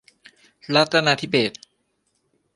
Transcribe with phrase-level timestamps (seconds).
[0.75, 1.61] รัตนาธิเบศร์